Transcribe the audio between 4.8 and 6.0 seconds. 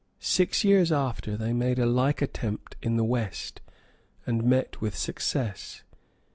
with like success.